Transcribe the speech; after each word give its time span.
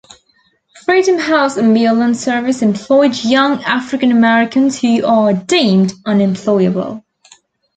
Freedom 0.83 1.19
House 1.19 1.59
Ambulance 1.59 2.19
service 2.21 2.63
employed 2.63 3.13
young 3.23 3.61
African-Americans 3.63 4.81
who 4.81 5.03
were 5.03 5.33
deemed 5.33 5.93
'unemployable. 6.07 7.03